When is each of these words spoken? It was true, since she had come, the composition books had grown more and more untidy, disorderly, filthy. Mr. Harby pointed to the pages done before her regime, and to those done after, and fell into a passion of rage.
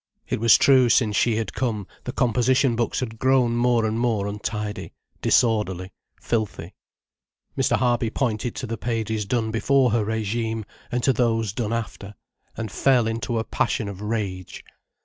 It 0.27 0.39
was 0.39 0.57
true, 0.57 0.89
since 0.89 1.15
she 1.15 1.35
had 1.35 1.53
come, 1.53 1.85
the 2.05 2.11
composition 2.11 2.75
books 2.75 3.01
had 3.01 3.19
grown 3.19 3.55
more 3.55 3.85
and 3.85 3.99
more 3.99 4.25
untidy, 4.25 4.93
disorderly, 5.21 5.93
filthy. 6.19 6.73
Mr. 7.55 7.77
Harby 7.77 8.09
pointed 8.09 8.55
to 8.55 8.65
the 8.65 8.79
pages 8.79 9.27
done 9.27 9.51
before 9.51 9.91
her 9.91 10.03
regime, 10.03 10.65
and 10.91 11.03
to 11.03 11.13
those 11.13 11.53
done 11.53 11.71
after, 11.71 12.15
and 12.57 12.71
fell 12.71 13.05
into 13.05 13.37
a 13.37 13.43
passion 13.43 13.87
of 13.87 14.01
rage. 14.01 14.63